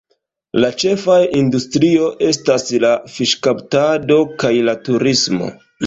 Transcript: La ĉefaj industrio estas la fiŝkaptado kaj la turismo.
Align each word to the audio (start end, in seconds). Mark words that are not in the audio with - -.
La 0.61 0.69
ĉefaj 0.83 1.17
industrio 1.41 2.09
estas 2.29 2.67
la 2.87 2.95
fiŝkaptado 3.19 4.21
kaj 4.45 4.57
la 4.71 4.81
turismo. 4.91 5.57